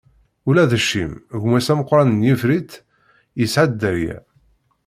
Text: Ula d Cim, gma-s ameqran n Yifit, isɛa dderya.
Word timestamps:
Ula 0.49 0.63
d 0.71 0.73
Cim, 0.87 1.13
gma-s 1.41 1.67
ameqran 1.71 2.09
n 2.21 2.25
Yifit, 2.27 2.71
isɛa 3.43 3.65
dderya. 3.69 4.17